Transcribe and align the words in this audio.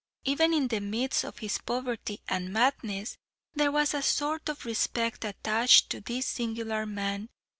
Even 0.25 0.51
in 0.51 0.67
the 0.69 0.79
midst 0.79 1.23
of 1.23 1.37
his 1.37 1.59
poverty 1.59 2.21
and 2.27 2.51
madness, 2.51 3.17
there 3.53 3.71
was 3.71 3.93
a 3.93 4.01
sort 4.01 4.49
of 4.49 4.65
respect 4.65 5.23
attached 5.23 5.91
to 5.91 6.01
this 6.01 6.25
singular 6.25 6.87
man. 6.87 7.29